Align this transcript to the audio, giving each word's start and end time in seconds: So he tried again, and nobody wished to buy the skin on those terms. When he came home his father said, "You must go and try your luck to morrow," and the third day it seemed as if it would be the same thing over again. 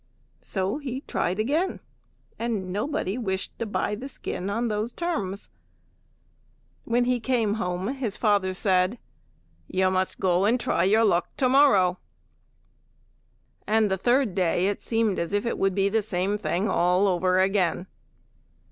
So 0.41 0.79
he 0.79 1.01
tried 1.01 1.37
again, 1.37 1.79
and 2.39 2.73
nobody 2.73 3.19
wished 3.19 3.51
to 3.59 3.67
buy 3.67 3.93
the 3.93 4.09
skin 4.09 4.49
on 4.49 4.67
those 4.67 4.91
terms. 4.93 5.47
When 6.85 7.05
he 7.05 7.19
came 7.19 7.53
home 7.61 7.87
his 7.89 8.17
father 8.17 8.55
said, 8.55 8.97
"You 9.67 9.91
must 9.91 10.19
go 10.19 10.45
and 10.45 10.59
try 10.59 10.85
your 10.85 11.05
luck 11.05 11.29
to 11.37 11.47
morrow," 11.49 11.99
and 13.67 13.91
the 13.91 13.95
third 13.97 14.33
day 14.33 14.65
it 14.69 14.81
seemed 14.81 15.19
as 15.19 15.33
if 15.33 15.45
it 15.45 15.59
would 15.59 15.75
be 15.75 15.87
the 15.87 16.01
same 16.01 16.35
thing 16.35 16.67
over 16.67 17.37
again. 17.39 17.85